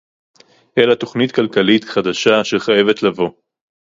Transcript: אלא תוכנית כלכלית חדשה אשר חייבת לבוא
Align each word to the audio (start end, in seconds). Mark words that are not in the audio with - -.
אלא 0.79 0.95
תוכנית 0.95 1.31
כלכלית 1.35 1.83
חדשה 1.83 2.41
אשר 2.41 2.59
חייבת 2.59 3.03
לבוא 3.03 3.29